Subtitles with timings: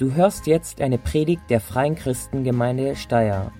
[0.00, 3.52] Du hörst jetzt eine Predigt der Freien Christengemeinde Steyr.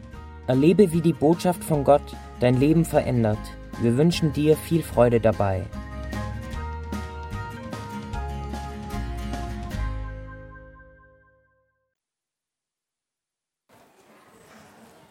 [0.46, 3.36] Erlebe, wie die Botschaft von Gott dein Leben verändert.
[3.82, 5.66] Wir wünschen dir viel Freude dabei.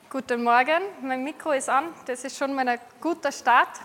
[0.10, 3.80] Guten Morgen, mein Mikro ist an, das ist schon mal ein guter Start.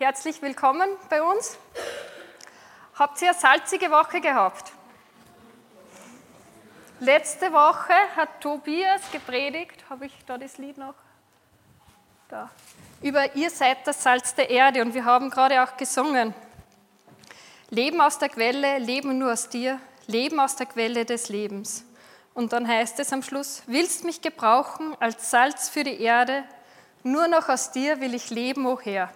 [0.00, 1.58] Herzlich willkommen bei uns.
[2.96, 4.72] Habt ihr eine salzige Woche gehabt?
[7.00, 10.94] Letzte Woche hat Tobias gepredigt, habe ich da das Lied noch?
[12.28, 12.50] Da.
[13.02, 16.34] Über ihr seid das Salz der Erde und wir haben gerade auch gesungen.
[17.70, 21.84] Leben aus der Quelle, Leben nur aus dir, Leben aus der Quelle des Lebens.
[22.34, 26.42] Und dann heißt es am Schluss, willst mich gebrauchen als Salz für die Erde,
[27.04, 29.08] nur noch aus dir will ich leben, o Herr.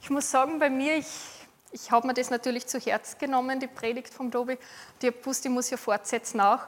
[0.00, 1.41] Ich muss sagen, bei mir, ich
[1.72, 4.58] ich habe mir das natürlich zu Herz genommen, die Predigt vom Tobi.
[5.00, 6.60] Die ich muss ja fortsetzen auch.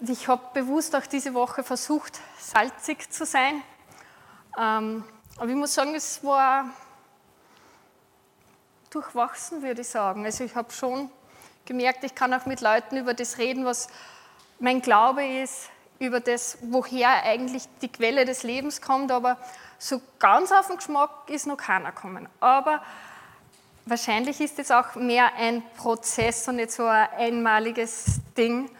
[0.00, 3.62] Ich habe bewusst auch diese Woche versucht, salzig zu sein.
[4.56, 5.04] Ähm,
[5.36, 6.66] aber ich muss sagen, es war
[8.90, 10.24] durchwachsen, würde ich sagen.
[10.24, 11.10] Also ich habe schon
[11.64, 13.88] gemerkt, ich kann auch mit Leuten über das reden, was
[14.60, 15.68] mein Glaube ist,
[15.98, 19.36] über das, woher eigentlich die Quelle des Lebens kommt, aber
[19.78, 22.28] so ganz auf den Geschmack ist noch keiner gekommen.
[22.40, 22.82] Aber
[23.88, 28.70] wahrscheinlich ist es auch mehr ein Prozess und nicht so ein einmaliges Ding.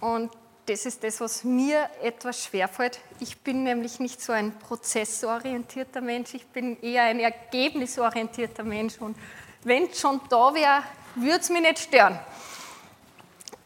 [0.00, 0.30] Und
[0.66, 2.98] das ist das, was mir etwas schwerfällt.
[3.20, 8.98] Ich bin nämlich nicht so ein prozessorientierter Mensch, ich bin eher ein ergebnisorientierter Mensch.
[8.98, 9.16] Und
[9.62, 10.82] wenn es schon da wäre,
[11.14, 12.18] würde es mich nicht stören.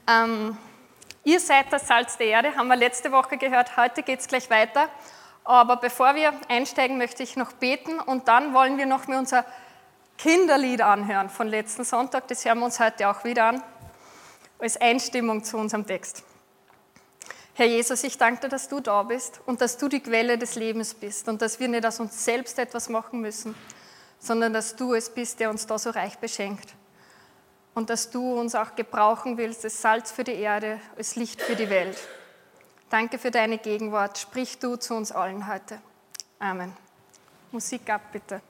[0.06, 0.58] Ähm,
[1.24, 4.50] ihr seid das Salz der Erde, haben wir letzte Woche gehört, heute geht es gleich
[4.50, 4.88] weiter.
[5.42, 9.46] Aber bevor wir einsteigen, möchte ich noch beten und dann wollen wir noch mit unserer
[10.21, 12.29] Kinderlied anhören von letzten Sonntag.
[12.29, 13.63] Das hören wir uns heute auch wieder an,
[14.59, 16.23] als Einstimmung zu unserem Text.
[17.55, 20.57] Herr Jesus, ich danke dir, dass du da bist und dass du die Quelle des
[20.57, 23.55] Lebens bist und dass wir nicht aus uns selbst etwas machen müssen,
[24.19, 26.75] sondern dass du es bist, der uns da so reich beschenkt.
[27.75, 31.57] Und dass du uns auch gebrauchen willst, als Salz für die Erde, als Licht für
[31.57, 31.97] die Welt.
[32.91, 34.19] Danke für deine Gegenwart.
[34.19, 35.80] Sprich du zu uns allen heute.
[36.39, 36.77] Amen.
[37.53, 38.42] Musik ab, bitte.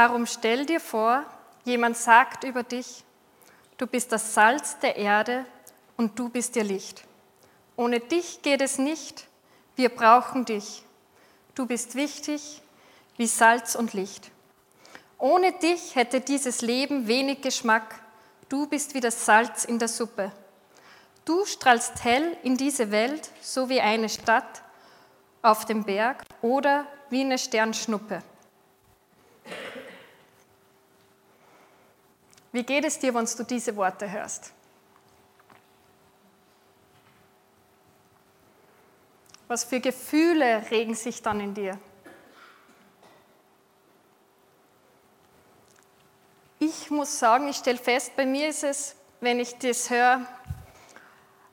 [0.00, 1.24] Darum stell dir vor,
[1.64, 3.02] jemand sagt über dich,
[3.78, 5.44] du bist das Salz der Erde
[5.96, 7.02] und du bist ihr Licht.
[7.74, 9.26] Ohne dich geht es nicht,
[9.74, 10.84] wir brauchen dich.
[11.56, 12.62] Du bist wichtig
[13.16, 14.30] wie Salz und Licht.
[15.18, 18.00] Ohne dich hätte dieses Leben wenig Geschmack.
[18.48, 20.30] Du bist wie das Salz in der Suppe.
[21.24, 24.62] Du strahlst hell in diese Welt, so wie eine Stadt
[25.42, 28.22] auf dem Berg oder wie eine Sternschnuppe.
[32.52, 34.52] Wie geht es dir, wenn du diese Worte hörst?
[39.48, 41.78] Was für Gefühle regen sich dann in dir?
[46.58, 50.26] Ich muss sagen, ich stelle fest, bei mir ist es, wenn ich das höre,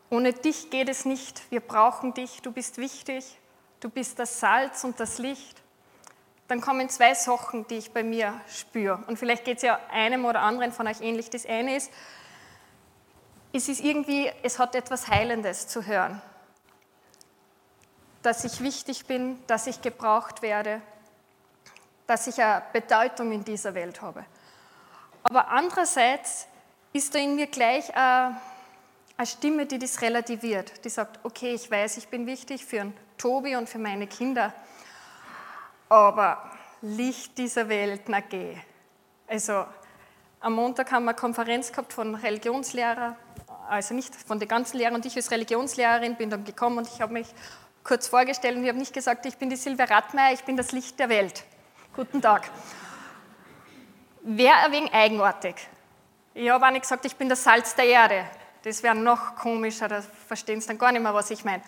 [0.10, 3.38] ohne dich geht es nicht, wir brauchen dich, du bist wichtig,
[3.80, 5.62] du bist das Salz und das Licht,
[6.48, 9.04] dann kommen zwei Sachen, die ich bei mir spüre.
[9.08, 11.30] Und vielleicht geht es ja einem oder anderen von euch ähnlich.
[11.30, 11.92] Das eine ist,
[13.52, 16.22] es ist irgendwie, es hat etwas Heilendes zu hören.
[18.22, 20.82] Dass ich wichtig bin, dass ich gebraucht werde,
[22.06, 24.26] dass ich eine Bedeutung in dieser Welt habe.
[25.24, 26.48] Aber andererseits
[26.94, 28.40] ist da in mir gleich eine,
[29.18, 32.98] eine Stimme, die das relativiert, die sagt, okay, ich weiß, ich bin wichtig für einen
[33.18, 34.54] Tobi und für meine Kinder,
[35.90, 36.52] aber
[36.82, 38.56] Licht dieser Welt, na geh.
[39.28, 39.66] Also
[40.40, 43.16] am Montag haben wir eine Konferenz gehabt von Religionslehrern,
[43.70, 47.02] also nicht von den ganzen Lehrern und ich als Religionslehrerin bin dann gekommen und ich
[47.02, 47.28] habe mich
[47.84, 50.72] kurz vorgestellt und ich habe nicht gesagt, ich bin die Silvia Radmeier, ich bin das
[50.72, 51.44] Licht der Welt.
[51.96, 52.50] Guten Tag
[54.26, 55.56] wäre ein wenig eigenartig.
[56.34, 58.26] Ich habe auch nicht gesagt, ich bin das Salz der Erde.
[58.64, 61.64] Das wäre noch komischer, da verstehen Sie dann gar nicht mehr, was ich meine.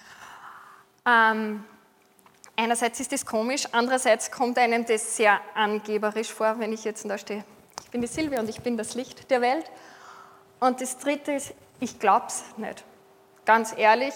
[1.06, 1.63] Ähm,
[2.57, 7.18] einerseits ist das komisch, andererseits kommt einem das sehr angeberisch vor, wenn ich jetzt da
[7.18, 7.45] stehe.
[7.83, 9.71] Ich bin die Silvia und ich bin das Licht der Welt.
[10.59, 12.83] Und das Dritte ist, ich glaube es nicht.
[13.45, 14.13] Ganz ehrlich,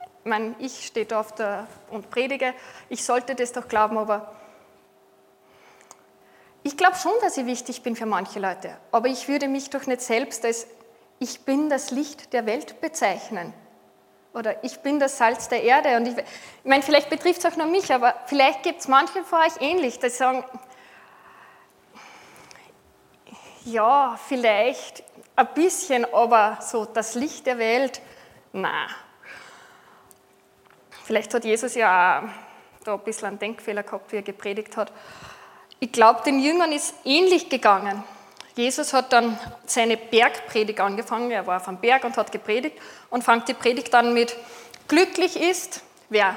[0.00, 2.52] ich, meine, ich stehe da auf der, und predige,
[2.88, 4.34] ich sollte das doch glauben, aber
[6.64, 9.86] ich glaube schon, dass ich wichtig bin für manche Leute, aber ich würde mich doch
[9.86, 10.66] nicht selbst als
[11.18, 13.54] ich bin das Licht der Welt bezeichnen.
[14.36, 15.96] Oder ich bin das Salz der Erde.
[15.96, 16.24] Und ich, ich
[16.64, 19.98] meine, vielleicht betrifft es auch nur mich, aber vielleicht gibt es manche von euch ähnlich,
[19.98, 20.44] die sagen,
[23.64, 25.02] ja, vielleicht
[25.36, 28.02] ein bisschen, aber so das Licht der Welt,
[28.52, 28.88] na.
[31.04, 34.92] Vielleicht hat Jesus ja auch da ein bisschen einen Denkfehler gehabt, wie er gepredigt hat.
[35.80, 38.04] Ich glaube, den Jüngern ist ähnlich gegangen.
[38.56, 41.30] Jesus hat dann seine Bergpredigt angefangen.
[41.30, 42.78] Er war auf dem Berg und hat gepredigt
[43.10, 44.34] und fängt die Predigt dann mit:
[44.88, 46.36] Glücklich ist, wer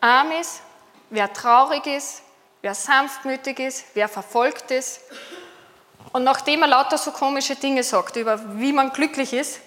[0.00, 0.60] arm ist,
[1.08, 2.22] wer traurig ist,
[2.62, 5.02] wer sanftmütig ist, wer verfolgt ist.
[6.12, 9.60] Und nachdem er lauter so komische Dinge sagt, über wie man glücklich ist,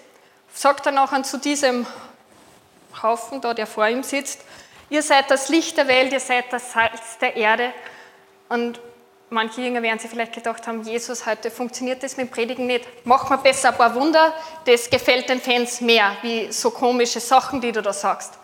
[0.52, 1.86] sagt er nachher zu diesem
[3.02, 4.42] Haufen da, der vor ihm sitzt:
[4.90, 7.72] Ihr seid das Licht der Welt, ihr seid das Salz der Erde.
[8.50, 8.80] Und
[9.28, 12.86] Manche Jünger werden sich vielleicht gedacht haben, Jesus, heute funktioniert das mit dem Predigen nicht.
[13.04, 14.32] Mach mal besser ein paar Wunder,
[14.64, 18.34] das gefällt den Fans mehr, wie so komische Sachen, die du da sagst.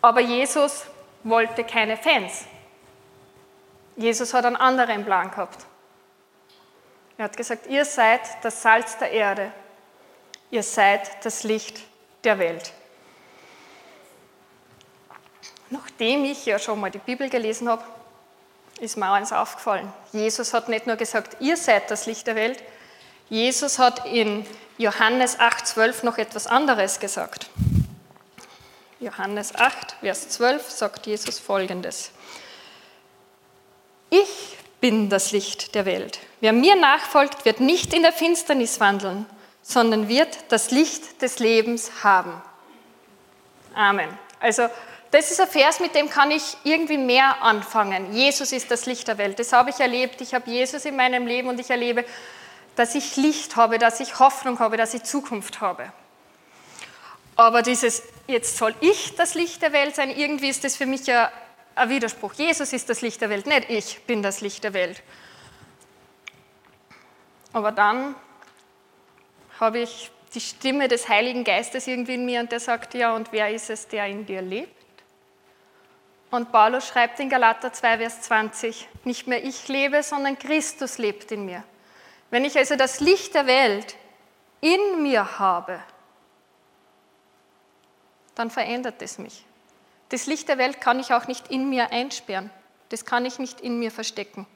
[0.00, 0.84] Aber Jesus
[1.22, 2.46] wollte keine Fans.
[3.96, 5.66] Jesus hat einen anderen Plan gehabt.
[7.18, 9.52] Er hat gesagt, ihr seid das Salz der Erde.
[10.50, 11.80] Ihr seid das Licht
[12.24, 12.72] der Welt.
[15.68, 17.84] Nachdem ich ja schon mal die Bibel gelesen habe,
[18.80, 19.92] ist mir eins aufgefallen.
[20.12, 22.62] Jesus hat nicht nur gesagt, ihr seid das Licht der Welt,
[23.28, 24.46] Jesus hat in
[24.78, 27.50] Johannes 8,12 noch etwas anderes gesagt.
[29.00, 32.10] Johannes 8, Vers 12 sagt Jesus folgendes.
[34.10, 36.20] Ich bin das Licht der Welt.
[36.40, 39.26] Wer mir nachfolgt, wird nicht in der Finsternis wandeln,
[39.62, 42.40] sondern wird das Licht des Lebens haben.
[43.74, 44.08] Amen.
[44.40, 44.68] Also
[45.10, 48.12] das ist ein Vers, mit dem kann ich irgendwie mehr anfangen.
[48.12, 49.38] Jesus ist das Licht der Welt.
[49.38, 50.20] Das habe ich erlebt.
[50.20, 52.04] Ich habe Jesus in meinem Leben und ich erlebe,
[52.76, 55.92] dass ich Licht habe, dass ich Hoffnung habe, dass ich Zukunft habe.
[57.36, 61.06] Aber dieses, jetzt soll ich das Licht der Welt sein, irgendwie ist das für mich
[61.06, 61.30] ja
[61.74, 62.34] ein Widerspruch.
[62.34, 65.02] Jesus ist das Licht der Welt, nicht ich bin das Licht der Welt.
[67.52, 68.14] Aber dann
[69.58, 73.32] habe ich die Stimme des Heiligen Geistes irgendwie in mir und der sagt, ja, und
[73.32, 74.77] wer ist es, der in dir lebt?
[76.30, 81.32] Und Paulus schreibt in Galater 2, Vers 20, nicht mehr ich lebe, sondern Christus lebt
[81.32, 81.64] in mir.
[82.30, 83.96] Wenn ich also das Licht der Welt
[84.60, 85.80] in mir habe,
[88.34, 89.44] dann verändert es mich.
[90.10, 92.50] Das Licht der Welt kann ich auch nicht in mir einsperren.
[92.90, 94.46] Das kann ich nicht in mir verstecken.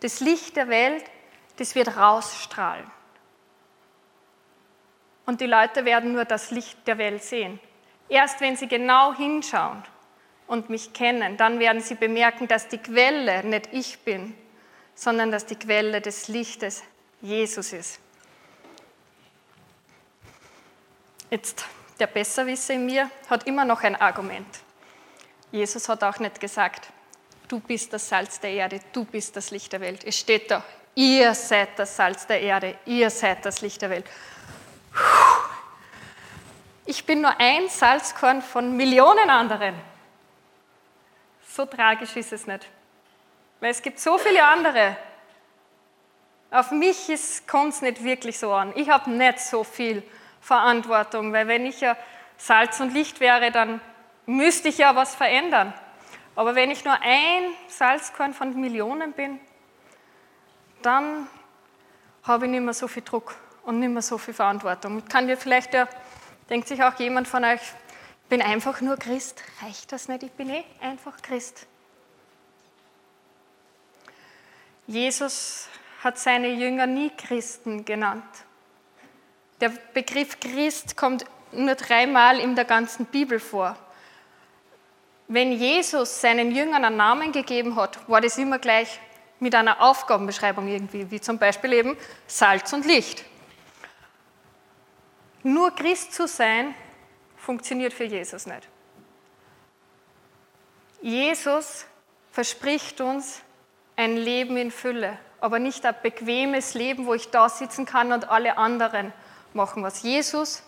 [0.00, 1.04] Das Licht der Welt,
[1.56, 2.88] das wird rausstrahlen.
[5.24, 7.58] Und die Leute werden nur das Licht der Welt sehen.
[8.08, 9.82] Erst wenn sie genau hinschauen
[10.46, 14.34] und mich kennen, dann werden sie bemerken, dass die Quelle nicht ich bin,
[14.94, 16.82] sondern dass die Quelle des Lichtes
[17.20, 18.00] Jesus ist.
[21.30, 21.64] Jetzt,
[21.98, 24.46] der Besserwisser in mir hat immer noch ein Argument.
[25.50, 26.88] Jesus hat auch nicht gesagt,
[27.48, 30.04] du bist das Salz der Erde, du bist das Licht der Welt.
[30.04, 30.62] Es steht da,
[30.94, 34.06] ihr seid das Salz der Erde, ihr seid das Licht der Welt.
[36.84, 39.74] Ich bin nur ein Salzkorn von Millionen anderen.
[41.56, 42.68] So tragisch ist es nicht.
[43.60, 44.94] Weil es gibt so viele andere.
[46.50, 47.08] Auf mich
[47.46, 48.74] kommt es nicht wirklich so an.
[48.76, 50.02] Ich habe nicht so viel
[50.42, 51.96] Verantwortung, weil wenn ich ja
[52.36, 53.80] Salz und Licht wäre, dann
[54.26, 55.72] müsste ich ja was verändern.
[56.34, 59.40] Aber wenn ich nur ein Salzkorn von Millionen bin,
[60.82, 61.26] dann
[62.24, 65.02] habe ich nicht mehr so viel Druck und nicht mehr so viel Verantwortung.
[65.08, 65.88] Kann dir vielleicht ja,
[66.50, 67.62] denkt sich auch jemand von euch,
[68.28, 69.42] bin einfach nur Christ.
[69.62, 70.22] Reicht das nicht?
[70.22, 71.66] Ich bin eh einfach Christ.
[74.86, 75.68] Jesus
[76.02, 78.24] hat seine Jünger nie Christen genannt.
[79.60, 83.76] Der Begriff Christ kommt nur dreimal in der ganzen Bibel vor.
[85.28, 89.00] Wenn Jesus seinen Jüngern einen Namen gegeben hat, war das immer gleich
[89.40, 93.24] mit einer Aufgabenbeschreibung irgendwie, wie zum Beispiel eben Salz und Licht.
[95.42, 96.74] Nur Christ zu sein,
[97.46, 98.68] funktioniert für Jesus nicht.
[101.00, 101.86] Jesus
[102.32, 103.40] verspricht uns
[103.94, 108.28] ein Leben in Fülle, aber nicht ein bequemes Leben, wo ich da sitzen kann und
[108.28, 109.12] alle anderen
[109.52, 110.02] machen was.
[110.02, 110.64] Jesus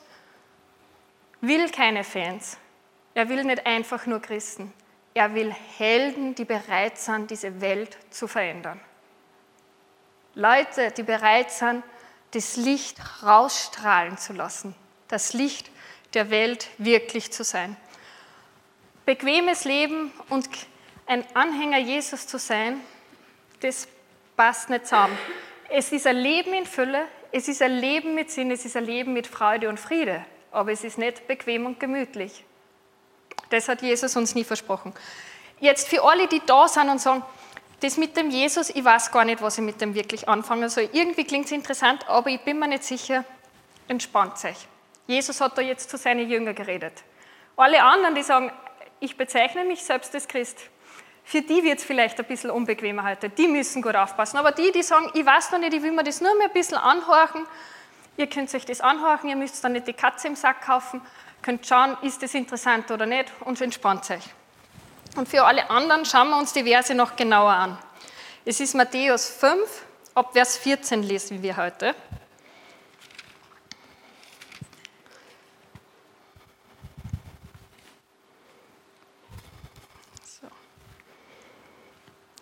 [1.41, 2.59] will keine Fans.
[3.15, 4.73] Er will nicht einfach nur Christen.
[5.15, 8.81] Er will Helden, die bereit sind, diese Welt zu verändern.
[10.35, 11.83] Leute, die bereit sind,
[12.31, 14.77] das Licht rausstrahlen zu lassen,
[15.09, 15.73] das Licht
[16.15, 17.77] der Welt wirklich zu sein.
[19.05, 20.49] Bequemes Leben und
[21.07, 22.81] ein Anhänger Jesus zu sein,
[23.61, 23.89] das
[24.37, 25.17] passt nicht zusammen.
[25.71, 28.85] Es ist ein Leben in Fülle, es ist ein Leben mit Sinn, es ist ein
[28.85, 32.45] Leben mit Freude und Friede, aber es ist nicht bequem und gemütlich.
[33.51, 34.93] Das hat Jesus uns nie versprochen.
[35.61, 37.23] Jetzt für alle, die da sind und sagen,
[37.81, 40.89] das mit dem Jesus, ich weiß gar nicht, was ich mit dem wirklich anfangen soll.
[40.93, 43.25] Irgendwie klingt es interessant, aber ich bin mir nicht sicher,
[43.87, 44.67] entspannt euch.
[45.09, 47.03] Jesus hat da jetzt zu seinen Jüngern geredet.
[47.57, 48.53] Alle anderen, die sagen,
[49.01, 50.71] ich bezeichne mich selbst als Christ,
[51.25, 53.29] für die wird es vielleicht ein bisschen unbequemer heute.
[53.29, 54.37] Die müssen gut aufpassen.
[54.37, 56.53] Aber die, die sagen, ich weiß noch nicht, ich will mir das nur mehr ein
[56.53, 57.47] bisschen anhorchen,
[58.17, 61.03] ihr könnt euch das anhorchen, ihr müsst dann nicht die Katze im Sack kaufen,
[61.43, 64.25] könnt schauen, ist das interessant oder nicht und entspannt euch.
[65.17, 67.79] Und für alle anderen schauen wir uns die Verse noch genauer an.
[68.45, 69.85] Es ist Matthäus 5,
[70.15, 71.95] ab Vers 14 lesen wir heute.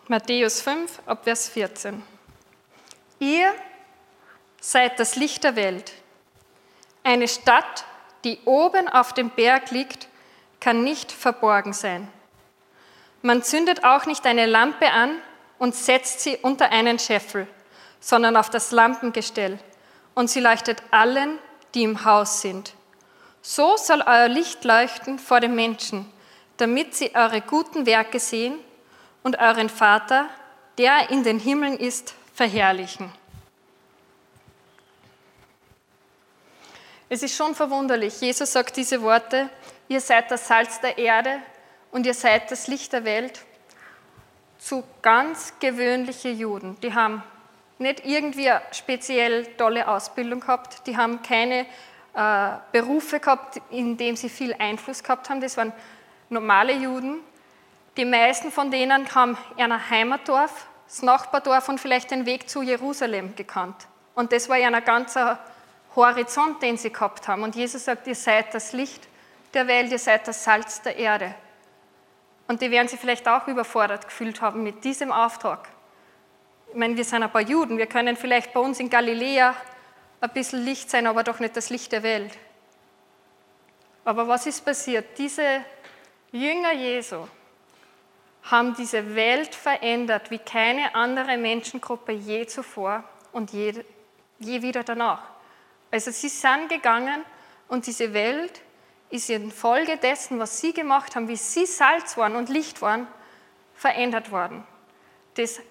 [0.08, 2.00] Matthäus 5, ab Vers 14.
[3.18, 3.52] Ihr
[4.60, 5.94] seid das Licht der Welt.
[7.02, 7.84] Eine Stadt,
[8.22, 10.06] die oben auf dem Berg liegt,
[10.60, 12.06] kann nicht verborgen sein.
[13.22, 15.10] Man zündet auch nicht eine Lampe an
[15.58, 17.48] und setzt sie unter einen Scheffel,
[17.98, 19.58] sondern auf das Lampengestell,
[20.14, 21.40] und sie leuchtet allen,
[21.74, 22.74] die im Haus sind.
[23.42, 26.08] So soll euer Licht leuchten vor den Menschen,
[26.58, 28.60] damit sie eure guten Werke sehen
[29.26, 30.28] und euren Vater,
[30.78, 33.10] der in den Himmeln ist, verherrlichen.
[37.08, 38.20] Es ist schon verwunderlich.
[38.20, 39.50] Jesus sagt diese Worte,
[39.88, 41.40] ihr seid das Salz der Erde
[41.90, 43.44] und ihr seid das Licht der Welt
[44.58, 46.76] zu ganz gewöhnlichen Juden.
[46.80, 47.24] Die haben
[47.78, 51.66] nicht irgendwie eine speziell tolle Ausbildung gehabt, die haben keine
[52.14, 55.40] äh, Berufe gehabt, in denen sie viel Einfluss gehabt haben.
[55.40, 55.72] Das waren
[56.28, 57.24] normale Juden,
[57.96, 63.34] die meisten von denen haben ihr Heimatdorf, das Nachbardorf und vielleicht den Weg zu Jerusalem
[63.34, 63.88] gekannt.
[64.14, 65.38] Und das war ein ganzer
[65.94, 67.42] Horizont, den sie gehabt haben.
[67.42, 69.08] Und Jesus sagt, ihr seid das Licht
[69.54, 71.34] der Welt, ihr seid das Salz der Erde.
[72.48, 75.68] Und die werden sich vielleicht auch überfordert gefühlt haben mit diesem Auftrag.
[76.68, 79.54] Ich meine, wir sind ein paar Juden, wir können vielleicht bei uns in Galiläa
[80.20, 82.32] ein bisschen Licht sein, aber doch nicht das Licht der Welt.
[84.04, 85.18] Aber was ist passiert?
[85.18, 85.62] Diese
[86.30, 87.26] Jünger Jesu,
[88.50, 93.84] haben diese Welt verändert wie keine andere Menschengruppe je zuvor und je,
[94.38, 95.22] je wieder danach.
[95.90, 97.24] Also sie sind gegangen
[97.68, 98.62] und diese Welt
[99.10, 103.06] ist infolge dessen, was sie gemacht haben, wie sie Salz waren und Licht waren,
[103.74, 104.64] verändert worden.
[105.34, 105.62] Das äh,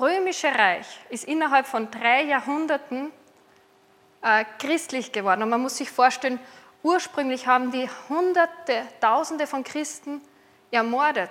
[0.00, 3.10] römische Reich ist innerhalb von drei Jahrhunderten
[4.22, 5.42] äh, christlich geworden.
[5.42, 6.38] Und man muss sich vorstellen,
[6.82, 10.20] ursprünglich haben die Hunderte, Tausende von Christen
[10.70, 11.30] ermordet.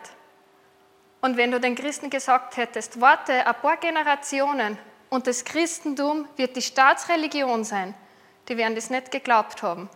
[1.22, 4.78] Und wenn du den Christen gesagt hättest, warte ein paar Generationen
[5.10, 7.94] und das Christentum wird die Staatsreligion sein,
[8.48, 9.90] die werden das nicht geglaubt haben.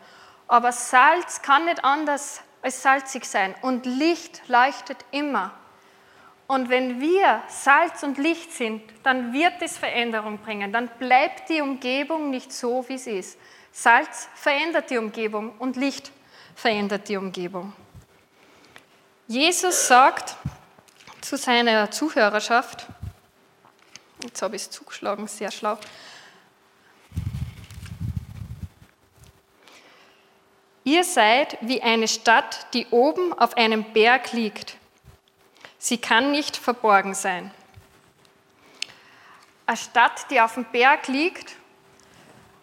[0.48, 5.51] Aber Salz kann nicht anders als salzig sein und Licht leuchtet immer.
[6.48, 10.74] Und wenn wir Salz und Licht sind, dann wird es Veränderung bringen.
[10.74, 13.39] Dann bleibt die Umgebung nicht so, wie sie ist.
[13.71, 16.12] Salz verändert die Umgebung und Licht
[16.55, 17.71] verändert die Umgebung.
[19.32, 20.36] Jesus sagt
[21.22, 22.86] zu seiner Zuhörerschaft,
[24.22, 25.78] jetzt habe ich es zugeschlagen, sehr schlau,
[30.84, 34.76] Ihr seid wie eine Stadt, die oben auf einem Berg liegt.
[35.78, 37.52] Sie kann nicht verborgen sein.
[39.66, 41.56] Eine Stadt, die auf dem Berg liegt,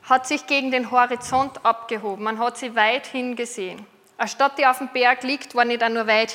[0.03, 2.25] hat sich gegen den Horizont abgehoben.
[2.25, 3.87] Man hat sie weit hin gesehen.
[4.19, 6.35] Eine Stadt, die auf dem Berg liegt, war nicht nur weit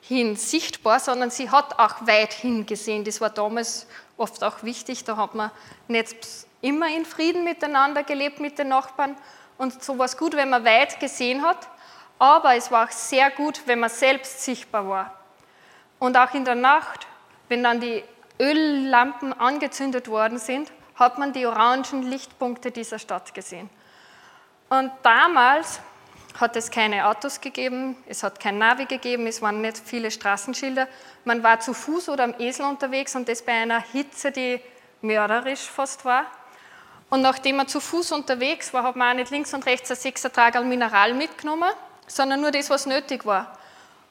[0.00, 3.04] hin sichtbar, sondern sie hat auch weit hin gesehen.
[3.04, 5.04] Das war damals oft auch wichtig.
[5.04, 5.50] Da hat man
[5.88, 6.26] nicht
[6.60, 9.16] immer in Frieden miteinander gelebt mit den Nachbarn,
[9.60, 11.68] und so war es gut, wenn man weit gesehen hat,
[12.18, 15.14] aber es war auch sehr gut, wenn man selbst sichtbar war.
[15.98, 17.06] Und auch in der Nacht,
[17.48, 18.02] wenn dann die
[18.38, 23.68] Öllampen angezündet worden sind, hat man die orangen Lichtpunkte dieser Stadt gesehen.
[24.70, 25.80] Und damals
[26.38, 30.86] hat es keine Autos gegeben, es hat kein Navi gegeben, es waren nicht viele Straßenschilder.
[31.24, 34.60] Man war zu Fuß oder am Esel unterwegs und das bei einer Hitze, die
[35.02, 36.26] mörderisch fast war.
[37.08, 39.96] Und nachdem man zu Fuß unterwegs war, hat man auch nicht links und rechts ein
[39.96, 41.70] Sechsertragerl Mineral mitgenommen,
[42.06, 43.58] sondern nur das, was nötig war.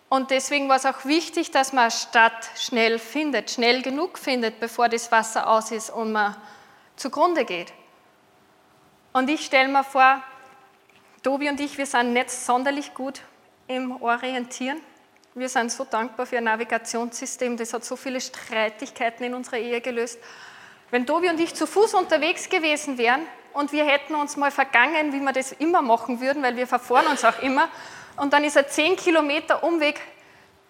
[0.09, 4.59] Und deswegen war es auch wichtig, dass man eine Stadt schnell findet, schnell genug findet,
[4.59, 6.35] bevor das Wasser aus ist und man
[6.95, 7.71] zugrunde geht.
[9.13, 10.21] Und ich stelle mir vor,
[11.21, 13.21] Tobi und ich, wir sind nicht sonderlich gut
[13.67, 14.79] im Orientieren.
[15.35, 19.81] Wir sind so dankbar für ein Navigationssystem, das hat so viele Streitigkeiten in unserer Ehe
[19.81, 20.17] gelöst.
[20.91, 23.21] Wenn Tobi und ich zu Fuß unterwegs gewesen wären
[23.53, 27.07] und wir hätten uns mal vergangen, wie wir das immer machen würden, weil wir verfahren
[27.07, 27.67] uns auch immer,
[28.15, 29.99] und dann ist ein 10 Kilometer Umweg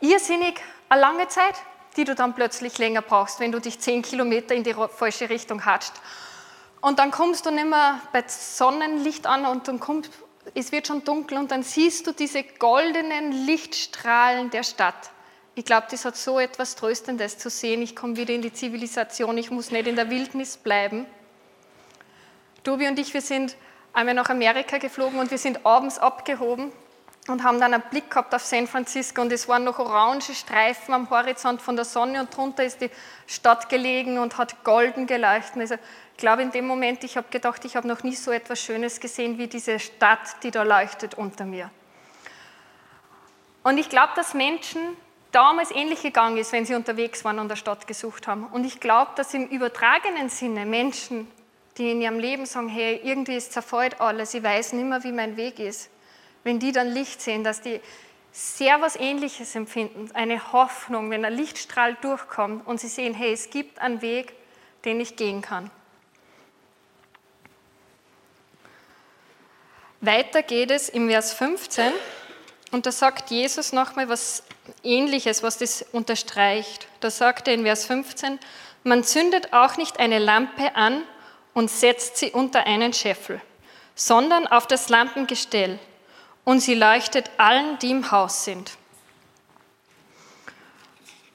[0.02, 1.56] irrsinnig eine lange Zeit,
[1.96, 5.66] die du dann plötzlich länger brauchst, wenn du dich 10 Kilometer in die falsche Richtung
[5.66, 5.94] hatscht.
[6.82, 10.10] Und dann kommst du nicht mehr bei Sonnenlicht an und dann kommt,
[10.56, 15.12] es wird schon dunkel und dann siehst du diese goldenen Lichtstrahlen der Stadt.
[15.56, 17.82] Ich glaube, das hat so etwas Tröstendes zu sehen.
[17.82, 21.06] Ich komme wieder in die Zivilisation, ich muss nicht in der Wildnis bleiben.
[22.64, 23.56] Tobi und ich, wir sind
[23.94, 26.72] einmal nach Amerika geflogen und wir sind abends abgehoben
[27.30, 30.94] und haben dann einen Blick gehabt auf San Francisco und es waren noch orange Streifen
[30.94, 32.90] am Horizont von der Sonne und drunter ist die
[33.28, 35.58] Stadt gelegen und hat golden geleuchtet.
[35.58, 38.62] Also ich glaube in dem Moment, ich habe gedacht, ich habe noch nie so etwas
[38.62, 41.70] Schönes gesehen wie diese Stadt, die da leuchtet unter mir.
[43.64, 44.82] Und ich glaube, dass Menschen
[45.32, 48.48] damals ähnlich gegangen ist, wenn sie unterwegs waren und eine Stadt gesucht haben.
[48.48, 51.30] Und ich glaube, dass im übertragenen Sinne Menschen,
[51.78, 55.12] die in ihrem Leben sagen, hey, irgendwie ist zerfällt alles, ich weiß nicht mehr, wie
[55.12, 55.90] mein Weg ist,
[56.44, 57.80] wenn die dann Licht sehen, dass die
[58.32, 63.50] sehr was Ähnliches empfinden, eine Hoffnung, wenn ein Lichtstrahl durchkommt und sie sehen, hey, es
[63.50, 64.34] gibt einen Weg,
[64.86, 65.70] den ich gehen kann.
[70.02, 71.92] Weiter geht es im Vers 15
[72.72, 74.44] und da sagt Jesus nochmal was
[74.84, 76.88] Ähnliches, was das unterstreicht.
[77.02, 78.40] Da sagt er in Vers 15,
[78.84, 81.04] man zündet auch nicht eine Lampe an
[81.54, 83.42] und setzt sie unter einen Scheffel,
[83.96, 85.80] sondern auf das Lampengestell
[86.50, 88.76] und sie leuchtet allen, die im Haus sind.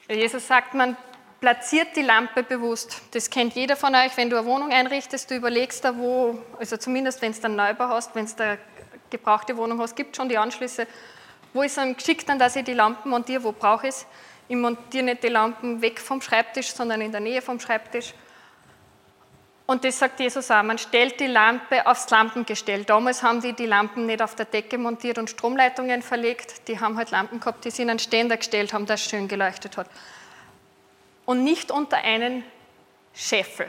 [0.09, 0.97] Jesus sagt, man
[1.39, 3.01] platziert die Lampe bewusst.
[3.11, 6.75] Das kennt jeder von euch, wenn du eine Wohnung einrichtest, du überlegst da, wo, also
[6.75, 8.57] zumindest wenn du einen Neubau hast, wenn du eine
[9.09, 10.85] gebrauchte Wohnung hast, gibt schon die Anschlüsse,
[11.53, 14.05] wo ist es geschickt dann, dass ich die Lampen montiere, wo brauche ich es.
[14.49, 18.13] Ich montiere nicht die Lampen weg vom Schreibtisch, sondern in der Nähe vom Schreibtisch.
[19.67, 22.83] Und das sagt Jesus auch, man stellt die Lampe aufs Lampengestell.
[22.83, 26.97] Damals haben die die Lampen nicht auf der Decke montiert und Stromleitungen verlegt, die haben
[26.97, 29.89] halt Lampen gehabt, die sie in einen Ständer gestellt haben, das schön geleuchtet hat.
[31.25, 32.43] Und nicht unter einen
[33.15, 33.67] Scheffel.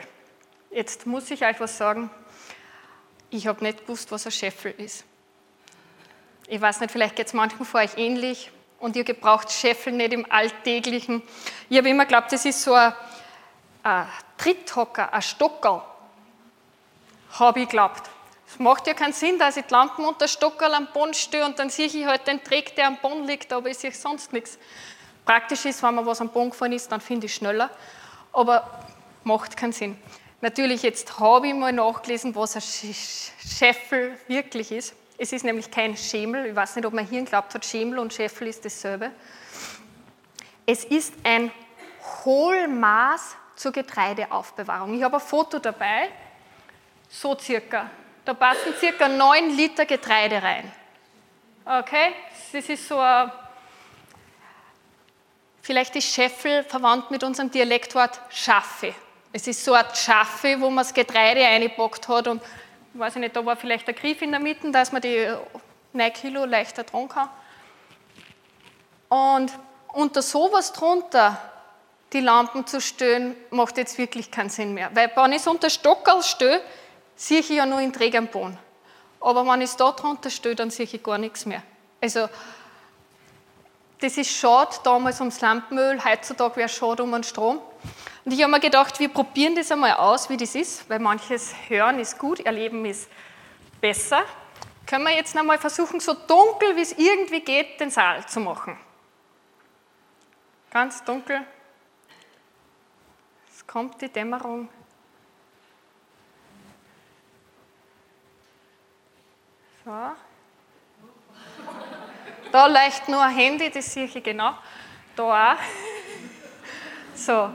[0.70, 2.10] Jetzt muss ich euch was sagen,
[3.30, 5.04] ich habe nicht gewusst, was ein Scheffel ist.
[6.48, 10.12] Ich weiß nicht, vielleicht geht es manchen von euch ähnlich und ihr gebraucht Scheffel nicht
[10.12, 11.22] im Alltäglichen.
[11.70, 12.92] Ich habe immer geglaubt, das ist so ein,
[13.86, 15.82] ein Tritthocker, ein Stockerl.
[17.38, 18.10] Habe ich geglaubt.
[18.48, 21.58] Es macht ja keinen Sinn, dass ich die Lampen unter Stockerl am Boden stehe und
[21.58, 24.58] dann sehe ich halt den Dreck, der am Boden liegt, aber ich sehe sonst nichts.
[25.24, 27.70] Praktisch ist, wenn mir was am Boden gefallen ist, dann finde ich schneller.
[28.32, 28.68] aber
[29.24, 29.98] macht keinen Sinn.
[30.40, 34.94] Natürlich, jetzt habe ich mal nachgelesen, was ein Scheffel wirklich ist.
[35.18, 36.46] Es ist nämlich kein Schemel.
[36.46, 39.10] Ich weiß nicht, ob man hier glaubt hat, Schemel und Scheffel ist dasselbe.
[40.66, 41.50] Es ist ein
[42.24, 44.94] Hohlmaß zur Getreideaufbewahrung.
[44.94, 46.10] Ich habe ein Foto dabei,
[47.08, 47.90] so circa.
[48.24, 50.70] Da passen circa 9 Liter Getreide rein.
[51.64, 52.12] Okay,
[52.52, 53.32] das ist so ein,
[55.62, 58.94] vielleicht ist Scheffel verwandt mit unserem Dialektwort Schaffe.
[59.32, 62.42] Es ist so eine Schaffe, wo man das Getreide eingepackt hat und
[62.94, 65.28] ich weiß nicht, da war vielleicht ein Griff in der Mitte, dass man die
[65.92, 67.28] 9 Kilo leichter tragen kann.
[69.08, 69.52] Und
[69.88, 71.36] unter sowas drunter
[72.12, 74.90] die Lampen zu stellen, macht jetzt wirklich keinen Sinn mehr.
[74.94, 76.62] Weil wenn ich es unter Stockerl stelle,
[77.14, 78.58] sehe ich ja nur in trägem Boden.
[79.20, 81.62] Aber wenn ich es da drunter stelle, dann sehe ich gar nichts mehr.
[82.00, 82.28] Also,
[84.00, 87.60] das ist schade damals ums Lampenöl, heutzutage wäre es schade um den Strom.
[88.24, 91.54] Und ich habe mir gedacht, wir probieren das einmal aus, wie das ist, weil manches
[91.68, 93.08] Hören ist gut, Erleben ist
[93.80, 94.22] besser.
[94.86, 98.78] Können wir jetzt einmal versuchen, so dunkel wie es irgendwie geht, den Saal zu machen.
[100.70, 101.44] Ganz dunkel.
[103.66, 104.68] Es kommt die Dämmerung.
[109.84, 109.90] So.
[112.52, 114.54] Da leicht nur ein Handy, das sehe ich genau.
[115.16, 115.58] Da auch.
[117.14, 117.50] So.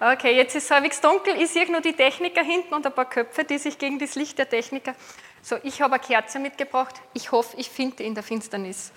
[0.00, 1.40] Okay, jetzt ist es halbwegs dunkel.
[1.40, 4.38] Ich sehe nur die Techniker hinten und ein paar Köpfe, die sich gegen das Licht
[4.38, 4.94] der Techniker.
[5.42, 6.94] So, ich habe eine Kerze mitgebracht.
[7.12, 8.92] Ich hoffe, ich finde in der Finsternis.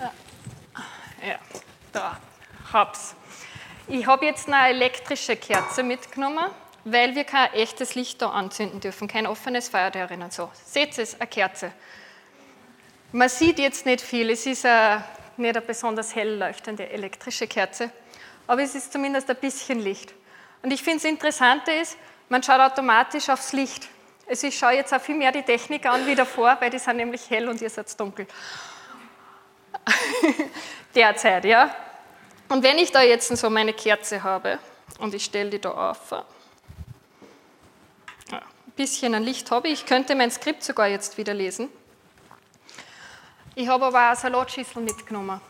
[1.26, 1.38] ja,
[1.92, 2.20] da,
[2.72, 3.16] hab's.
[3.94, 6.46] Ich habe jetzt eine elektrische Kerze mitgenommen
[6.84, 10.50] weil wir kein echtes Licht da anzünden dürfen, kein offenes Feuer und so.
[10.66, 11.72] Seht es, eine Kerze.
[13.12, 15.02] Man sieht jetzt nicht viel, es ist eine,
[15.38, 17.90] nicht eine besonders hell leuchtende elektrische Kerze,
[18.46, 20.12] aber es ist zumindest ein bisschen Licht.
[20.62, 21.96] Und ich finde, das Interessante ist,
[22.28, 23.88] man schaut automatisch aufs Licht.
[24.28, 26.96] Also ich schaue jetzt auch viel mehr die Technik an wie davor, weil die sind
[26.96, 28.26] nämlich hell und ihr seid dunkel.
[30.94, 31.74] Derzeit, ja.
[32.54, 34.60] Und wenn ich da jetzt so meine Kerze habe
[35.00, 36.14] und ich stelle die da auf,
[38.76, 39.66] bisschen an Licht habe.
[39.66, 41.68] Ich könnte mein Skript sogar jetzt wieder lesen.
[43.56, 45.40] Ich habe aber auch eine Salatschüssel mitgenommen.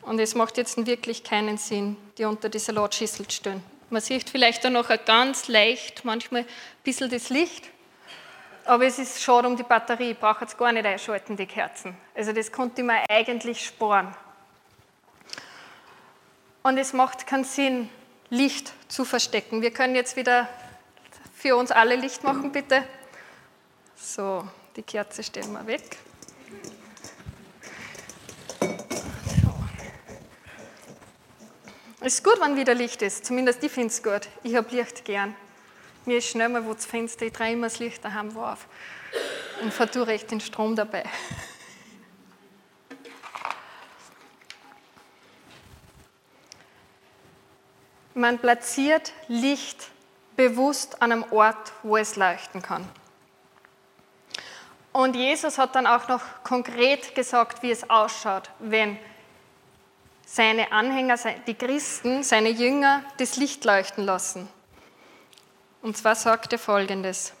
[0.00, 3.62] Und es macht jetzt wirklich keinen Sinn, die unter die Salatschüssel zu stellen.
[3.90, 6.48] Man sieht vielleicht auch noch ganz leicht manchmal ein
[6.82, 7.66] bisschen das Licht,
[8.64, 10.12] aber es ist schade um die Batterie.
[10.12, 11.94] Ich brauche jetzt gar nicht einschalten, die Kerzen.
[12.14, 14.16] Also das konnte man eigentlich sparen.
[16.68, 17.88] Und es macht keinen Sinn,
[18.28, 19.62] Licht zu verstecken.
[19.62, 20.46] Wir können jetzt wieder
[21.34, 22.84] für uns alle Licht machen, bitte.
[23.96, 25.96] So, die Kerze stellen wir weg.
[32.02, 33.24] Es ist gut, wenn wieder Licht ist.
[33.24, 34.28] Zumindest ich finde es gut.
[34.42, 35.34] Ich habe Licht gern.
[36.04, 38.66] Mir ist schnell mal wo das Fenster, ich drehe immer das Licht daheim auf
[39.62, 41.04] und verdure echt den Strom dabei.
[48.18, 49.90] Man platziert Licht
[50.34, 52.84] bewusst an einem Ort, wo es leuchten kann.
[54.92, 58.98] Und Jesus hat dann auch noch konkret gesagt, wie es ausschaut, wenn
[60.26, 61.14] seine Anhänger,
[61.46, 64.48] die Christen, seine Jünger das Licht leuchten lassen.
[65.80, 67.34] Und zwar sagt er folgendes.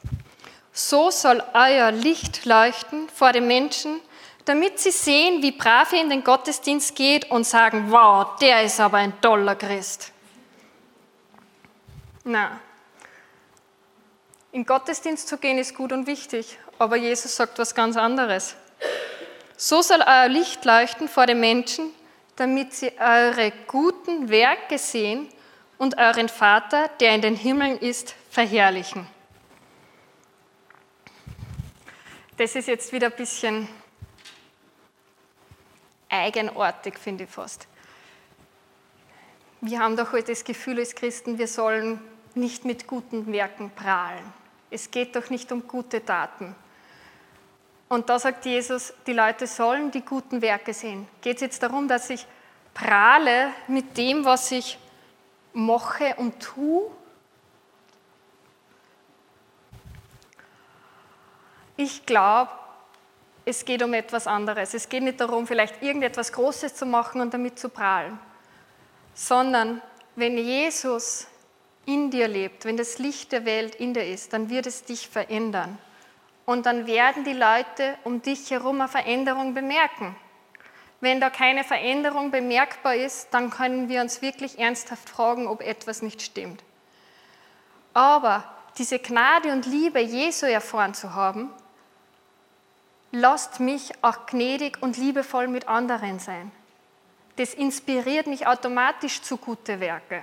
[0.72, 4.00] So soll euer Licht leuchten vor den Menschen,
[4.44, 8.78] damit sie sehen, wie brav ihr in den Gottesdienst geht und sagen, wow, der ist
[8.78, 10.12] aber ein toller Christ.
[12.30, 12.60] Na,
[14.52, 18.54] in Gottesdienst zu gehen ist gut und wichtig, aber Jesus sagt was ganz anderes.
[19.56, 21.90] So soll euer Licht leuchten vor den Menschen,
[22.36, 25.26] damit sie eure guten Werke sehen
[25.78, 29.06] und euren Vater, der in den Himmeln ist, verherrlichen.
[32.36, 33.66] Das ist jetzt wieder ein bisschen
[36.10, 37.66] eigenartig, finde ich fast.
[39.62, 41.98] Wir haben doch heute das Gefühl als Christen, wir sollen
[42.38, 44.24] nicht mit guten Werken prahlen.
[44.70, 46.54] Es geht doch nicht um gute Taten.
[47.88, 51.08] Und da sagt Jesus, die Leute sollen die guten Werke sehen.
[51.22, 52.26] Geht es jetzt darum, dass ich
[52.74, 54.78] prahle mit dem, was ich
[55.54, 56.90] mache und tue?
[61.76, 62.50] Ich glaube,
[63.44, 64.74] es geht um etwas anderes.
[64.74, 68.18] Es geht nicht darum, vielleicht irgendetwas Großes zu machen und damit zu prahlen,
[69.14, 69.80] sondern
[70.14, 71.26] wenn Jesus
[71.88, 75.08] in dir lebt, wenn das Licht der Welt in dir ist, dann wird es dich
[75.08, 75.78] verändern.
[76.44, 80.14] Und dann werden die Leute um dich herum eine Veränderung bemerken.
[81.00, 86.02] Wenn da keine Veränderung bemerkbar ist, dann können wir uns wirklich ernsthaft fragen, ob etwas
[86.02, 86.62] nicht stimmt.
[87.94, 88.44] Aber
[88.76, 91.50] diese Gnade und Liebe Jesu erfahren zu haben,
[93.12, 96.52] lasst mich auch gnädig und liebevoll mit anderen sein.
[97.36, 100.22] Das inspiriert mich automatisch zu gute Werke.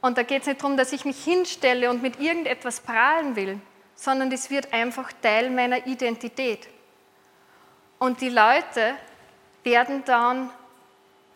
[0.00, 3.60] Und da geht es nicht darum, dass ich mich hinstelle und mit irgendetwas prahlen will,
[3.94, 6.68] sondern das wird einfach Teil meiner Identität.
[7.98, 8.94] Und die Leute
[9.62, 10.50] werden dann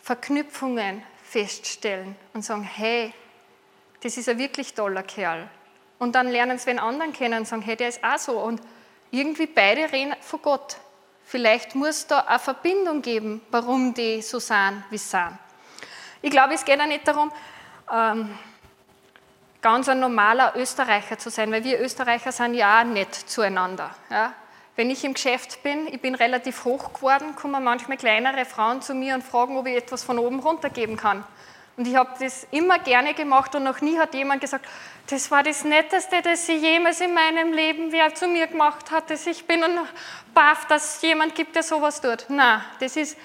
[0.01, 3.13] Verknüpfungen feststellen und sagen, hey,
[4.03, 5.49] das ist ein wirklich toller Kerl.
[5.99, 8.39] Und dann lernen sie einen anderen kennen und sagen, hey, der ist auch so.
[8.39, 8.61] Und
[9.11, 10.77] irgendwie beide reden von Gott.
[11.25, 15.39] Vielleicht muss da eine Verbindung geben, warum die so sind, wie sie sind.
[16.21, 17.33] Ich glaube, es geht auch nicht darum,
[17.93, 18.39] ähm,
[19.65, 23.91] ganz ein normaler Österreicher zu sein, weil wir Österreicher sind ja auch nett zueinander.
[24.11, 24.35] Ja?
[24.77, 28.93] Wenn ich im Geschäft bin, ich bin relativ hoch geworden, kommen manchmal kleinere Frauen zu
[28.95, 31.25] mir und fragen, ob ich etwas von oben runtergeben kann.
[31.79, 34.67] Und ich habe das immer gerne gemacht und noch nie hat jemand gesagt,
[35.09, 39.11] das war das Netteste, das sie jemals in meinem Leben wer zu mir gemacht hat.
[39.11, 39.65] Ich bin
[40.35, 42.27] baff, dass es jemand gibt, der sowas tut.
[42.29, 43.17] Nein, das ist,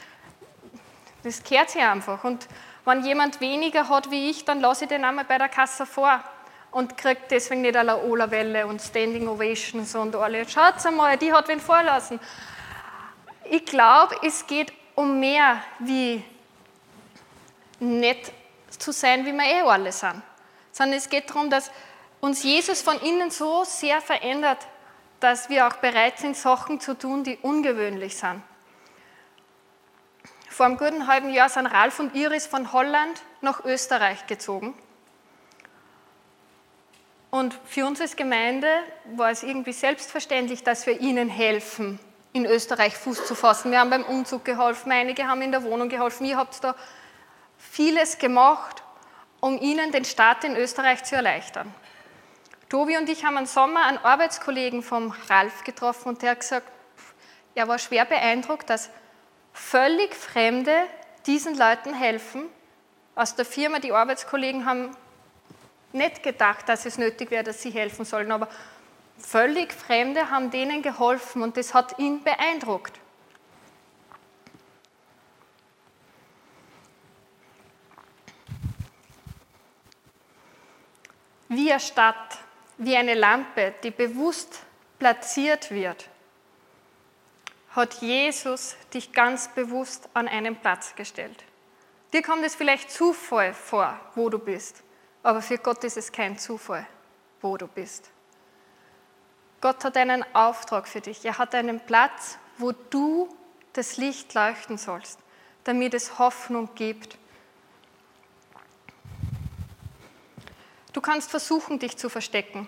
[1.21, 2.23] das kehrt sich einfach.
[2.23, 2.47] Und
[2.89, 6.23] wenn jemand weniger hat wie ich, dann lasse ich den einmal bei der Kasse vor
[6.71, 10.47] und kriege deswegen nicht eine Ola-Welle und Standing Ovations und alle.
[10.49, 12.19] Schaut einmal, die hat wen vorlassen.
[13.49, 16.23] Ich glaube, es geht um mehr wie
[17.79, 18.31] nett
[18.77, 20.21] zu sein, wie wir eh alle sind.
[20.71, 21.71] Sondern es geht darum, dass
[22.19, 24.59] uns Jesus von innen so sehr verändert,
[25.19, 28.41] dass wir auch bereit sind, Sachen zu tun, die ungewöhnlich sind.
[30.59, 34.73] Vor einem guten halben Jahr sind Ralf und Iris von Holland nach Österreich gezogen.
[37.29, 38.67] Und für uns als Gemeinde
[39.15, 41.97] war es irgendwie selbstverständlich, dass wir ihnen helfen,
[42.33, 43.71] in Österreich Fuß zu fassen.
[43.71, 46.25] Wir haben beim Umzug geholfen, einige haben in der Wohnung geholfen.
[46.25, 46.75] Ihr habt da
[47.57, 48.83] vieles gemacht,
[49.39, 51.73] um ihnen den Start in Österreich zu erleichtern.
[52.67, 56.67] Tobi und ich haben im Sommer einen Arbeitskollegen vom Ralf getroffen und der hat gesagt,
[57.55, 58.89] er war schwer beeindruckt, dass
[59.53, 60.73] völlig Fremde
[61.25, 62.45] diesen Leuten helfen.
[63.15, 64.95] Aus der Firma, die Arbeitskollegen haben
[65.91, 68.47] nicht gedacht, dass es nötig wäre, dass sie helfen sollen, aber
[69.17, 72.99] völlig Fremde haben denen geholfen und das hat ihn beeindruckt.
[81.49, 82.37] Wie eine Stadt,
[82.77, 84.59] wie eine Lampe, die bewusst
[84.99, 86.07] platziert wird,
[87.71, 91.43] hat Jesus dich ganz bewusst an einen Platz gestellt.
[92.13, 94.83] Dir kommt es vielleicht Zufall vor, wo du bist,
[95.21, 96.87] aber für Gott ist es kein Zufall,
[97.41, 98.09] wo du bist.
[99.61, 101.23] Gott hat einen Auftrag für dich.
[101.25, 103.29] Er hat einen Platz, wo du
[103.73, 105.19] das Licht leuchten sollst,
[105.65, 107.17] damit es Hoffnung gibt.
[110.93, 112.67] Du kannst versuchen, dich zu verstecken.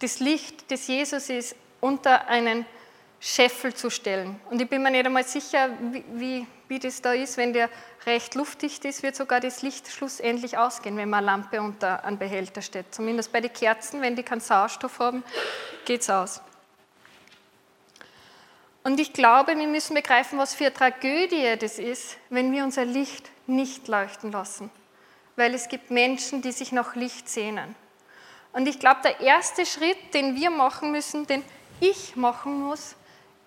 [0.00, 2.64] Das Licht des Jesus ist unter einen
[3.24, 4.40] Scheffel zu stellen.
[4.50, 5.70] Und ich bin mir nicht einmal sicher,
[6.12, 7.36] wie, wie, das da ist.
[7.36, 7.70] Wenn der
[8.04, 12.18] recht luftdicht ist, wird sogar das Licht schlussendlich ausgehen, wenn man eine Lampe unter einen
[12.18, 12.92] Behälter steht.
[12.92, 15.22] Zumindest bei den Kerzen, wenn die keinen Sauerstoff haben,
[15.84, 16.42] geht es aus.
[18.82, 22.84] Und ich glaube, wir müssen begreifen, was für eine Tragödie das ist, wenn wir unser
[22.84, 24.68] Licht nicht leuchten lassen.
[25.36, 27.76] Weil es gibt Menschen, die sich nach Licht sehnen.
[28.52, 31.44] Und ich glaube, der erste Schritt, den wir machen müssen, den
[31.78, 32.96] ich machen muss,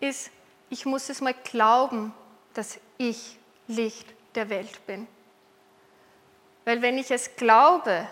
[0.05, 0.31] ist,
[0.69, 2.13] ich muss es mal glauben,
[2.53, 3.37] dass ich
[3.67, 5.07] Licht der Welt bin.
[6.63, 8.07] Weil wenn ich es glaube,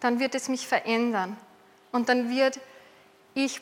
[0.00, 1.36] dann wird es mich verändern
[1.92, 2.58] und dann wird
[3.34, 3.60] ich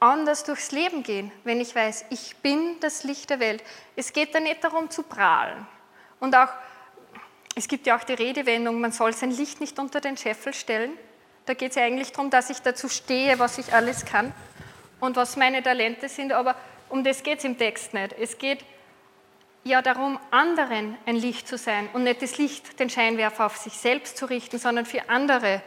[0.00, 3.62] anders durchs Leben gehen, wenn ich weiß, ich bin das Licht der Welt.
[3.96, 5.66] Es geht da nicht darum zu prahlen.
[6.20, 6.50] Und auch,
[7.54, 10.92] es gibt ja auch die Redewendung, man soll sein Licht nicht unter den Scheffel stellen.
[11.46, 14.32] Da geht es ja eigentlich darum, dass ich dazu stehe, was ich alles kann
[15.00, 16.56] und was meine Talente sind, aber
[16.88, 18.12] um das geht es im Text nicht.
[18.18, 18.64] Es geht
[19.64, 23.72] ja darum, anderen ein Licht zu sein und nicht das Licht, den Scheinwerfer auf sich
[23.74, 25.62] selbst zu richten, sondern für andere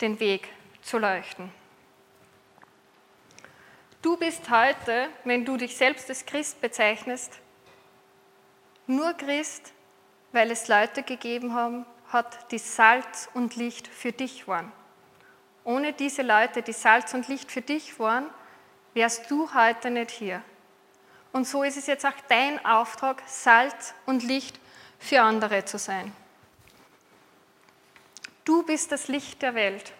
[0.00, 0.48] den Weg
[0.82, 1.50] zu leuchten.
[4.02, 7.40] Du bist heute, wenn du dich selbst als Christ bezeichnest,
[8.86, 9.72] nur Christ,
[10.30, 14.70] weil es Leute gegeben haben, hat, die Salz und Licht für dich waren.
[15.64, 18.30] Ohne diese Leute, die Salz und Licht für dich waren,
[18.96, 20.42] wärst du heute nicht hier.
[21.30, 24.58] Und so ist es jetzt auch dein Auftrag, Salz und Licht
[24.98, 26.12] für andere zu sein.
[28.44, 29.92] Du bist das Licht der Welt.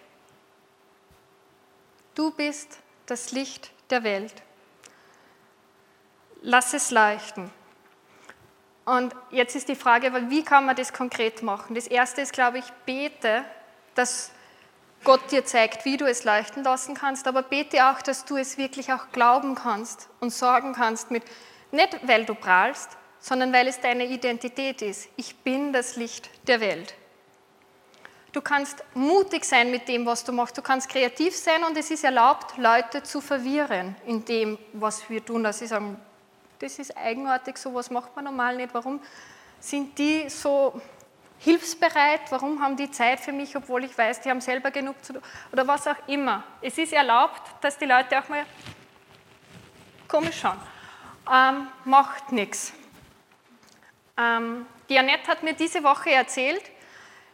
[2.14, 4.32] Du bist das Licht der Welt.
[6.40, 7.50] Lass es leuchten.
[8.87, 11.74] Und jetzt ist die Frage, wie kann man das konkret machen?
[11.74, 13.44] Das erste ist, glaube ich, bete,
[13.94, 14.30] dass
[15.06, 18.58] Gott dir zeigt, wie du es leuchten lassen kannst, aber bete auch, dass du es
[18.58, 21.22] wirklich auch glauben kannst und sorgen kannst mit,
[21.70, 22.90] nicht weil du prahlst,
[23.20, 25.08] sondern weil es deine Identität ist.
[25.14, 26.94] Ich bin das Licht der Welt.
[28.32, 30.58] Du kannst mutig sein mit dem, was du machst.
[30.58, 35.24] Du kannst kreativ sein und es ist erlaubt, Leute zu verwirren in dem, was wir
[35.24, 35.44] tun.
[35.44, 36.00] Dass sie sagen,
[36.58, 38.74] das ist eigenartig, sowas macht man normal nicht.
[38.74, 39.00] Warum
[39.60, 40.80] sind die so
[41.38, 42.20] hilfsbereit?
[42.31, 45.22] Warum haben die Zeit für mich, obwohl ich weiß, die haben selber genug zu tun?
[45.53, 46.42] Oder was auch immer.
[46.61, 48.44] Es ist erlaubt, dass die Leute auch mal
[50.09, 50.59] komisch schauen.
[51.33, 52.72] Ähm, macht nichts.
[54.16, 56.62] Ähm, die Annette hat mir diese Woche erzählt,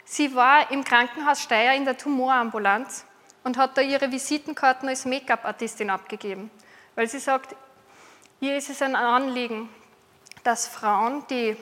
[0.05, 3.05] sie war im Krankenhaus Steyr in der Tumorambulanz
[3.43, 6.49] und hat da ihre Visitenkarten als Make-up-Artistin abgegeben,
[6.95, 7.55] weil sie sagt,
[8.39, 9.69] hier ist es ein Anliegen,
[10.43, 11.55] dass Frauen, die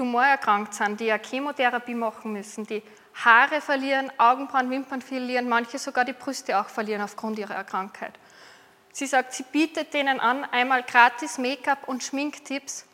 [0.00, 2.82] tumorerkrankt sind, die eine Chemotherapie machen müssen, die
[3.22, 8.14] Haare verlieren, Augenbrauen, Wimpern verlieren, manche sogar die Brüste auch verlieren aufgrund ihrer Krankheit.
[8.92, 12.86] Sie sagt, sie bietet denen an, einmal gratis Make-up und Schminktipps,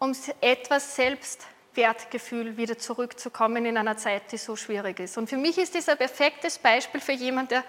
[0.00, 5.18] um etwas Selbstwertgefühl wieder zurückzukommen in einer Zeit, die so schwierig ist.
[5.18, 7.64] Und für mich ist das ein perfektes Beispiel für jemanden, der,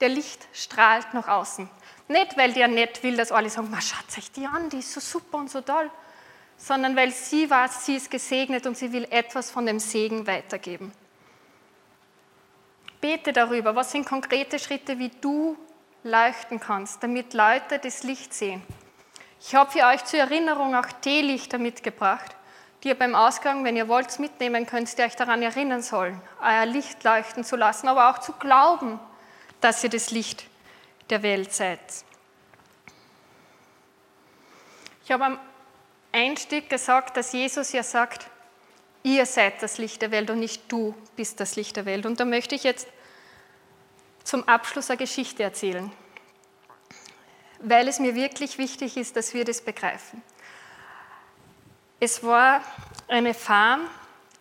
[0.00, 1.70] der Licht strahlt nach außen.
[2.08, 4.98] Nicht, weil der nicht will, dass alle sagen, schaut euch die an, die ist so
[4.98, 5.88] super und so toll,
[6.58, 10.92] sondern weil sie weiß, sie ist gesegnet und sie will etwas von dem Segen weitergeben.
[13.00, 15.56] Bete darüber, was sind konkrete Schritte, wie du
[16.02, 18.62] leuchten kannst, damit Leute das Licht sehen.
[19.40, 22.34] Ich habe für euch zur Erinnerung auch Teelichter mitgebracht,
[22.82, 26.66] die ihr beim Ausgang, wenn ihr wollt, mitnehmen könnt, die euch daran erinnern sollen, euer
[26.66, 28.98] Licht leuchten zu lassen, aber auch zu glauben,
[29.60, 30.44] dass ihr das Licht
[31.10, 31.80] der Welt seid.
[35.04, 35.38] Ich habe am
[36.18, 38.26] Einstieg gesagt, dass Jesus ja sagt,
[39.02, 42.06] ihr seid das Licht der Welt und nicht du bist das Licht der Welt.
[42.06, 42.88] Und da möchte ich jetzt
[44.24, 45.90] zum Abschluss eine Geschichte erzählen,
[47.60, 50.22] weil es mir wirklich wichtig ist, dass wir das begreifen.
[52.00, 52.62] Es war
[53.06, 53.82] eine Farm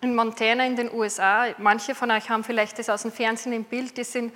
[0.02, 1.48] in Montana in den USA.
[1.58, 3.98] Manche von euch haben vielleicht das aus dem Fernsehen im Bild.
[3.98, 4.34] Die sind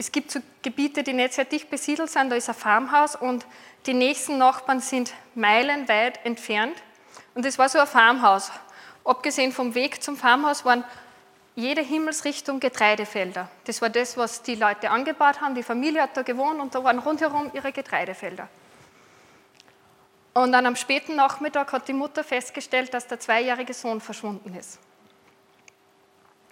[0.00, 3.44] es gibt so Gebiete, die nicht sehr dicht besiedelt sind, da ist ein Farmhaus und
[3.84, 6.74] die nächsten Nachbarn sind meilenweit entfernt.
[7.34, 8.50] Und es war so ein Farmhaus.
[9.04, 10.84] Abgesehen vom Weg zum Farmhaus waren
[11.54, 13.50] jede Himmelsrichtung Getreidefelder.
[13.64, 15.54] Das war das, was die Leute angebaut haben.
[15.54, 18.48] Die Familie hat da gewohnt und da waren rundherum ihre Getreidefelder.
[20.32, 24.78] Und dann am späten Nachmittag hat die Mutter festgestellt, dass der zweijährige Sohn verschwunden ist.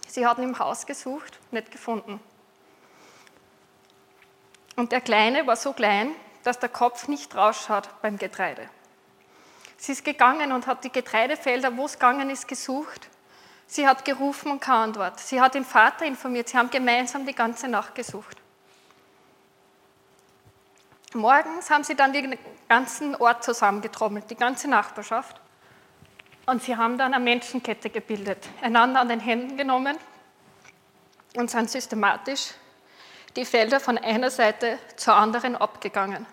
[0.06, 2.20] Sie hatten im Haus gesucht, nicht gefunden.
[4.78, 6.12] Und der Kleine war so klein,
[6.44, 8.70] dass der Kopf nicht rausschaut beim Getreide.
[9.76, 13.08] Sie ist gegangen und hat die Getreidefelder, wo es gegangen ist, gesucht.
[13.66, 15.18] Sie hat gerufen und keine Antwort.
[15.18, 16.48] Sie hat den Vater informiert.
[16.48, 18.36] Sie haben gemeinsam die ganze Nacht gesucht.
[21.12, 22.38] Morgens haben sie dann den
[22.68, 25.40] ganzen Ort zusammengetrommelt, die ganze Nachbarschaft.
[26.46, 29.96] Und sie haben dann eine Menschenkette gebildet, einander an den Händen genommen
[31.34, 32.52] und sind systematisch
[33.38, 36.26] die Felder von einer Seite zur anderen abgegangen.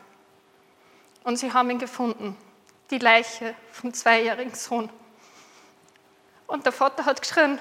[1.23, 2.35] Und sie haben ihn gefunden,
[2.89, 4.89] die Leiche vom zweijährigen Sohn.
[6.47, 7.59] Und der Vater hat geschrien,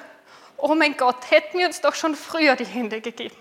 [0.56, 3.36] oh mein Gott, hätten wir uns doch schon früher die Hände gegeben.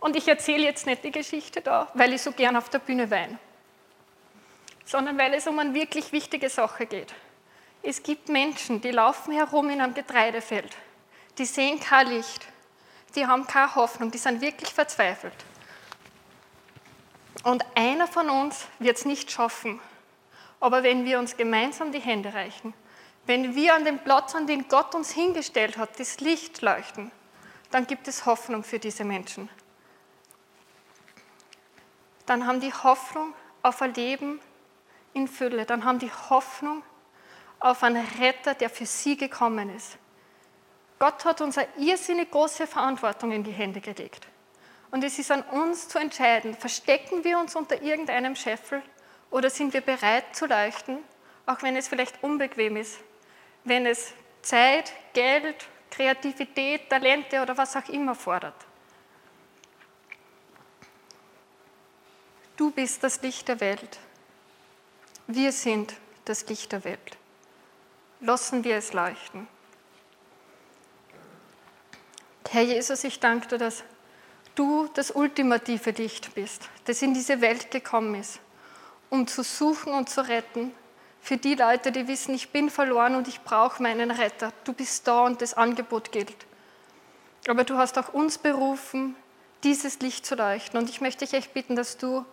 [0.00, 3.08] Und ich erzähle jetzt nicht die Geschichte da, weil ich so gern auf der Bühne
[3.08, 3.38] weine,
[4.84, 7.14] sondern weil es um eine wirklich wichtige Sache geht.
[7.84, 10.76] Es gibt Menschen, die laufen herum in einem Getreidefeld,
[11.38, 12.51] die sehen kein Licht,
[13.14, 15.34] die haben keine Hoffnung, die sind wirklich verzweifelt.
[17.44, 19.80] Und einer von uns wird es nicht schaffen.
[20.60, 22.72] Aber wenn wir uns gemeinsam die Hände reichen,
[23.26, 27.10] wenn wir an den Platz, an den Gott uns hingestellt hat, das Licht leuchten,
[27.70, 29.48] dann gibt es Hoffnung für diese Menschen.
[32.26, 34.40] Dann haben die Hoffnung auf ein Leben
[35.14, 35.64] in Fülle.
[35.66, 36.82] Dann haben die Hoffnung
[37.58, 39.96] auf einen Retter, der für sie gekommen ist.
[41.02, 44.28] Gott hat uns eine irrsinnig große Verantwortung in die Hände gelegt.
[44.92, 48.80] Und es ist an uns zu entscheiden, verstecken wir uns unter irgendeinem Scheffel
[49.28, 50.98] oder sind wir bereit zu leuchten,
[51.44, 53.00] auch wenn es vielleicht unbequem ist,
[53.64, 58.54] wenn es Zeit, Geld, Kreativität, Talente oder was auch immer fordert.
[62.56, 63.98] Du bist das Licht der Welt.
[65.26, 65.94] Wir sind
[66.26, 67.18] das Licht der Welt.
[68.20, 69.48] Lassen wir es leuchten.
[72.50, 73.84] Herr Jesus, ich danke dir, dass
[74.54, 78.40] du das ultimative Licht bist, das in diese Welt gekommen ist,
[79.10, 80.72] um zu suchen und zu retten,
[81.24, 84.52] Für die Leute, die wissen, ich bin verloren und ich brauche meinen Retter.
[84.64, 86.34] Du bist da und das Angebot gilt.
[87.46, 89.14] Aber du hast auch uns berufen,
[89.62, 90.80] dieses Licht zu leuchten.
[90.80, 92.24] Und ich möchte dich echt bitten, dass du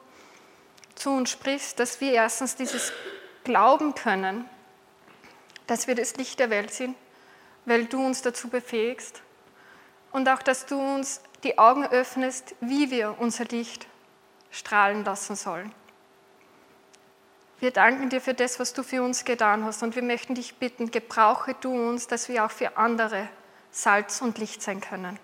[0.95, 2.91] zu uns sprichst, dass wir erstens dieses
[3.43, 4.49] glauben können,
[5.67, 6.95] dass wir das Licht der Welt sind,
[7.65, 9.21] weil du uns dazu befähigst.
[10.11, 13.87] Und auch, dass du uns die Augen öffnest, wie wir unser Licht
[14.51, 15.71] strahlen lassen sollen.
[17.59, 19.83] Wir danken dir für das, was du für uns getan hast.
[19.83, 23.27] Und wir möchten dich bitten, gebrauche du uns, dass wir auch für andere
[23.71, 25.19] Salz und Licht sein können.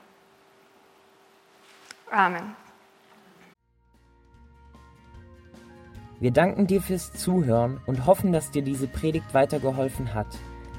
[2.12, 2.56] Amen.
[6.20, 10.28] Wir danken dir fürs Zuhören und hoffen, dass dir diese Predigt weitergeholfen hat.